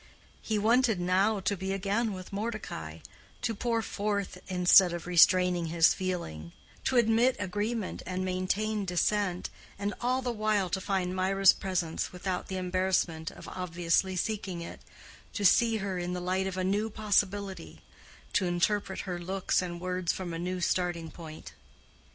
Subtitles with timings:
[0.41, 3.01] He wanted now to be again with Mordecai,
[3.43, 6.53] to pour forth instead of restraining his feeling,
[6.85, 12.47] to admit agreement and maintain dissent, and all the while to find Mirah's presence without
[12.47, 14.81] the embarrassment of obviously seeking it,
[15.33, 17.83] to see her in the light of a new possibility,
[18.33, 21.53] to interpret her looks and words from a new starting point.